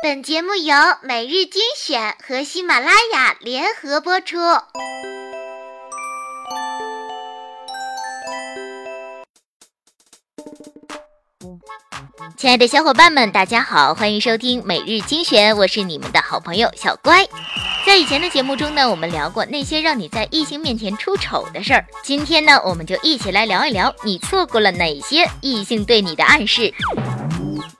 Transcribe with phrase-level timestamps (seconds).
[0.00, 4.36] 本节目由每日精选和喜马拉雅联合播出。
[12.36, 17.26] 亲爱的小伙伴们，大家好，欢迎收听每日精选，我是你们的好朋友小乖。
[17.84, 21.84] 在以前的节目中呢，我们聊过那些让你在异性面前出丑的事儿。
[22.04, 26.72] 今天呢，我们就一起来聊一聊你错过了哪些异性对你的暗示。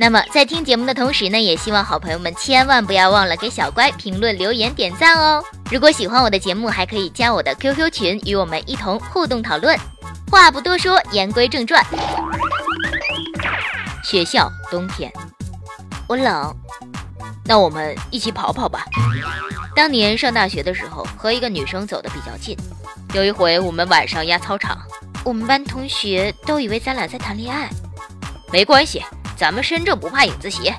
[0.00, 5.42] 那么在听节目的同时呢，也希望好朋友们千万不要忘了给小乖评论、留言、点赞哦。
[5.72, 9.76] 如果喜欢我的节目，还可以加我的 QQ 群，与我们一同互动讨论。
[10.30, 11.84] 话不多说，言归正传。
[14.04, 15.12] 学校冬天，
[16.06, 16.54] 我冷，
[17.44, 18.84] 那我们一起跑跑吧。
[19.74, 22.56] 当年上大学的时候，和一个女生走得比较近。
[23.14, 24.78] 有一回我们晚上压操场，
[25.24, 27.68] 我们班同学都以为咱俩在谈恋爱。
[28.52, 29.04] 没关系，
[29.38, 30.74] 咱们身正不怕影子斜。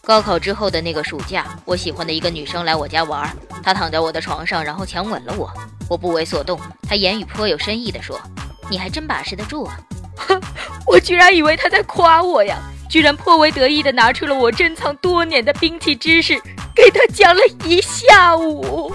[0.00, 5.48] 高考之后的那个暑假，我喜欢的一个女生来我家玩，她躺在我的床上，然后强吻了我。
[5.88, 8.20] 我不为所动，她言语颇有深意地说
[8.68, 9.78] ：“你还真把持得住啊。”
[10.18, 10.40] 哼，
[10.84, 12.58] 我居然以为她在夸我呀，
[12.90, 16.36] 居然颇为得意地拿出了我珍藏多年的兵器知识，
[16.74, 18.92] 给他讲了一下午。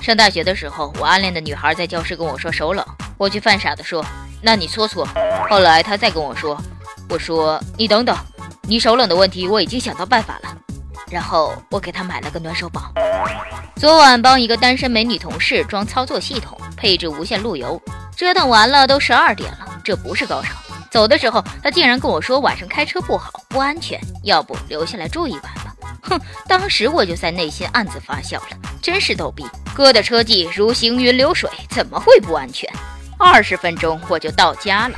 [0.00, 2.86] 上大学的时候，我暗恋的女孩在教室跟我说手冷，
[3.18, 4.04] 我却犯傻的说
[4.46, 5.04] ：“那你搓搓。”
[5.50, 6.56] 后来他再跟我说
[7.10, 8.16] ：“我说你等等，
[8.62, 10.56] 你手冷的问题我已经想到办法了。”
[11.10, 12.92] 然后我给他买了个暖手宝。
[13.74, 17.80] 昨晚帮一个单身美女同事装操作系统，配置无线路由。
[18.16, 20.54] 折腾完了都十二点了，这不是高手。
[20.90, 25.74] 走的时候，他竟然跟我说晚上开车不好，不安全，要不留下来住一晚吧？
[26.02, 26.20] 哼！
[26.48, 29.44] 当时我就在内心暗自发笑了，真是逗逼。
[29.74, 32.72] 哥的车技如行云流水，怎么会不安全？
[33.18, 34.94] 二十分钟我就到家了。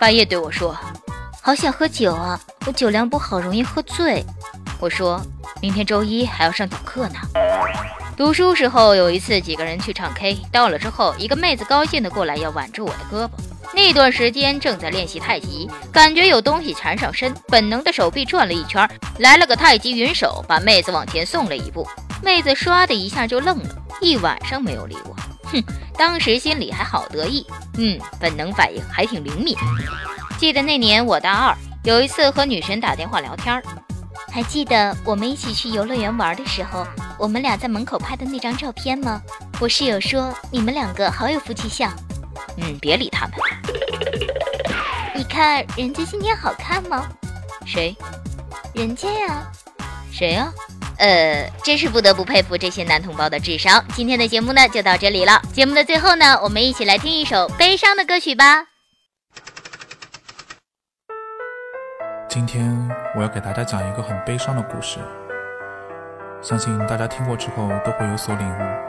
[0.00, 0.76] 半夜对我说
[1.42, 4.24] ：“好想喝酒啊，我酒量不好，容易喝醉。”
[4.80, 5.20] 我说
[5.60, 7.18] ：“明天周一还要上早课呢。”
[8.16, 13.30] 读书时候有一次，几个人去唱 K，到了之后，一个妹子高兴的过来要挽住我的胳膊。
[13.74, 18.88] 那段时间正在练习太极，感觉有东西缠上身，本能的手臂转了一圈，
[19.18, 21.86] 来了个太极云手，把妹子往前送了一步。
[22.22, 25.14] 妹子唰的一下就愣了，一晚上没有理我。
[25.52, 25.62] 哼，
[25.96, 29.56] 当时心里还好得意，嗯，本能反应还挺灵敏。
[30.38, 33.62] 记得那年我大二，有一次和女神打电话聊天，
[34.30, 36.86] 还记得我们一起去游乐园玩的时候。
[37.18, 39.20] 我们俩在门口拍的那张照片吗？
[39.58, 41.92] 我室友说你们两个好有夫妻相。
[42.56, 43.34] 嗯，别理他们。
[45.16, 47.08] 你看人家今天好看吗？
[47.66, 47.96] 谁？
[48.72, 49.50] 人家呀。
[50.12, 50.52] 谁呀？
[50.98, 53.84] 呃，真是不得不佩服这些男同胞的智商。
[53.94, 55.40] 今天的节目呢就到这里了。
[55.52, 58.66] 节目的最后呢，我们一起来听一首悲伤的歌曲吧。
[62.28, 64.98] 今天我要给大家讲一个很悲伤的故事。
[66.42, 68.87] 相信大家听过之后都会有所领悟。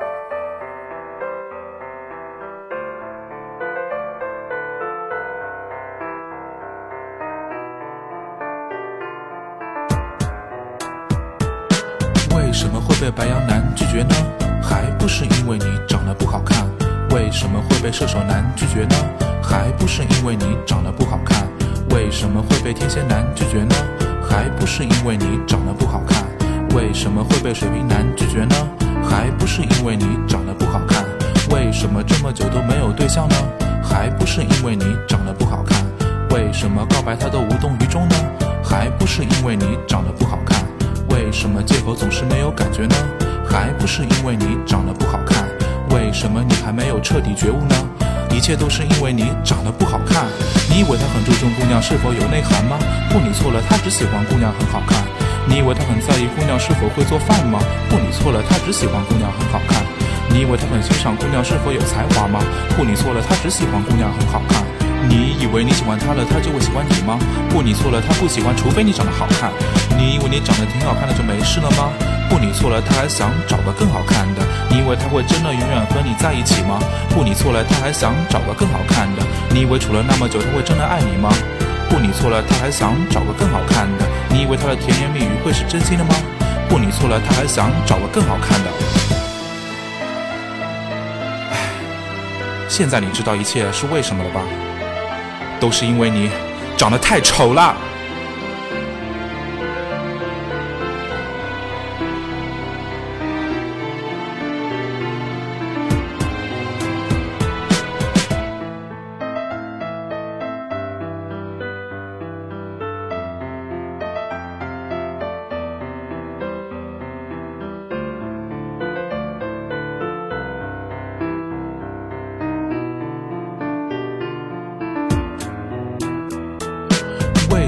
[12.89, 14.16] 会被白羊男拒绝呢？
[14.61, 16.67] 还不是因为你长得不好看。
[17.11, 18.95] 为什么会被射手男拒绝呢？
[19.41, 21.47] 还不是因为你长得不好看。
[21.91, 23.75] 为什么会被天蝎男拒绝呢？
[24.27, 26.25] 还不是因为你长得不好看。
[26.75, 28.55] 为什么会被水瓶男拒绝呢？
[29.03, 31.06] 还不是因为你长得不好看。
[31.51, 33.35] 为什么这么久都没有对象呢？
[33.83, 35.85] 还不是因为你长得不好看。
[36.31, 38.16] 为什么告白他都无动于衷呢？
[38.63, 40.48] 还不是因为你长得不好看。
[41.09, 42.95] 为什么借口总是没有感觉呢？
[43.49, 45.47] 还不是因为你长得不好看。
[45.89, 47.75] 为什么你还没有彻底觉悟呢？
[48.31, 50.25] 一切都是因为你长得不好看。
[50.69, 52.77] 你以为他很注重姑娘是否有内涵吗？
[53.09, 55.03] 不，你错了，他只喜欢姑娘很好看。
[55.47, 57.59] 你以为他很在意姑娘是否会做饭吗？
[57.89, 59.83] 不，你错了，他只喜欢姑娘很好看。
[60.29, 62.39] 你以为他很欣赏姑娘是否有才华吗？
[62.77, 64.78] 不，你错了，他只喜欢姑娘很好看。
[65.07, 67.17] 你以为你喜欢他了，他就会喜欢你吗？
[67.49, 69.51] 不，你错了，他不喜欢，除非你长得好看。
[69.97, 71.89] 你以为你长得挺好看的就没事了吗？
[72.29, 74.41] 不，你错了，他还想找个更好看的。
[74.69, 76.79] 你以为他会真的永远和你在一起吗？
[77.09, 79.24] 不，你错了，他还想找个更好看的。
[79.50, 81.29] 你以为处了那么久，他会真的爱你吗？
[81.89, 84.06] 不，你错了，他还想找个更好看的。
[84.29, 86.13] 你以为他的甜言蜜语会是真心的吗？
[86.69, 88.69] 不，你错了，他还想找个更好看的。
[91.51, 91.57] 唉，
[92.68, 94.41] 现在你知道一切是为什么了吧？
[95.59, 96.29] 都是因为你
[96.77, 97.75] 长得太丑了。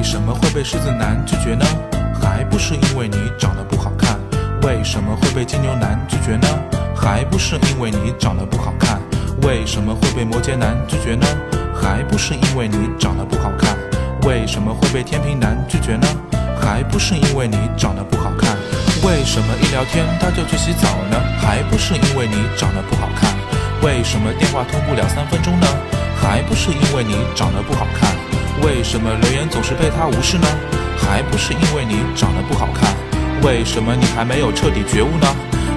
[0.01, 1.63] 为什么会被狮子男拒绝呢？
[2.19, 4.19] 还不是因为你长得不好看。
[4.63, 6.47] 为什么会被金牛男拒绝呢？
[6.97, 8.99] 还不是因为你长得不好看。
[9.43, 11.27] 为什么会被摩羯男拒绝呢？
[11.79, 13.77] 还不是因为你长得不好看。
[14.23, 16.07] 为什么会被天平男拒绝呢？
[16.59, 18.57] 还不是因为你长得不好看。
[19.03, 21.21] 为什么一聊天他就去洗澡呢？
[21.37, 23.31] 还不是因为你长得不好看。
[23.83, 25.67] 为什么电话通不了三分钟呢？
[26.19, 28.09] 还不是因为你长得不好看。
[28.63, 30.47] 为什么留言总是被他无视呢？
[30.97, 32.93] 还不是因为你长得不好看。
[33.43, 35.27] 为什么你还没有彻底觉悟呢？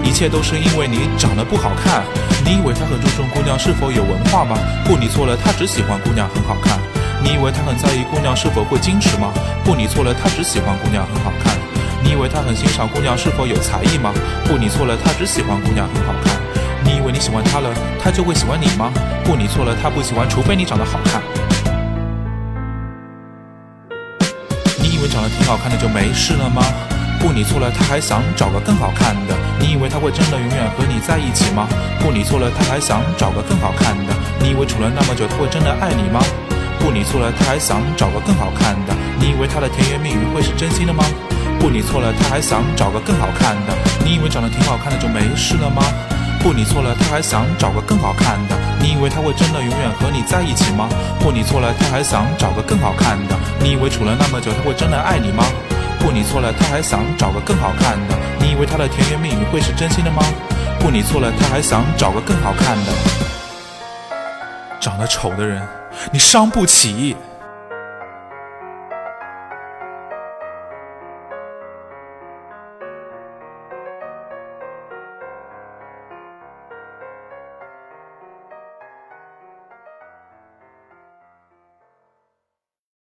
[0.02, 2.04] 一切都是因为你长得不好看。
[2.44, 4.58] 你以为他很注重姑娘是否有文化吗？
[4.84, 6.78] 不，你错了，他只喜欢姑娘很好看。
[7.22, 9.32] 你以为他很在意姑娘是否会矜持吗？
[9.64, 11.56] 不，你错了，他只喜欢姑娘很好看。
[12.02, 14.12] 你以为他很欣赏姑娘是否有才艺吗？
[14.44, 16.36] 不，你错了，他只喜欢姑娘很好看。
[16.84, 18.92] 你以为你喜欢他了，他就会喜欢你吗？
[19.24, 21.22] 不，你错了，他不喜欢，除非你长得好看。
[25.04, 26.64] 为长得挺好看的就没事了吗？
[27.20, 29.36] 不，你错了，他还想找个更好看的。
[29.60, 31.68] 你以为他会真的永远和你在一起吗？
[32.00, 34.14] 不，你错了，他还想找个更好看的。
[34.40, 36.24] 你以为处了那么久他会真的爱你吗？
[36.80, 38.96] 不，你错了，他还想找个更好看的。
[39.20, 41.04] 你以为他的甜言蜜语会是真心的吗？
[41.60, 43.76] 不，你错了，他还想找个更好看的。
[44.02, 45.82] 你以为长得挺好看的就没事了吗？
[46.40, 48.56] 不，你错了，他还想找个更好看的。
[48.78, 50.88] 你以为他会真的永远和你在一起吗？
[51.18, 53.34] 不，你错了，他还想找个更好看的。
[53.60, 55.44] 你以为处了那么久他会真的爱你吗？
[55.98, 58.14] 不，你错了，他还想找个更好看的。
[58.38, 60.22] 你以为他的甜言蜜语会是真心的吗？
[60.78, 62.92] 不，你错了，他还想找个更好看的。
[64.78, 65.66] 长得丑的人，
[66.12, 67.16] 你伤不起。